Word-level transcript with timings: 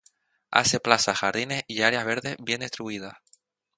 Hace 0.49 0.79
plazas, 0.79 1.19
jardines 1.19 1.61
y 1.67 1.83
áreas 1.83 2.07
verdes 2.07 2.35
bien 2.39 2.61
distribuidas. 2.61 3.17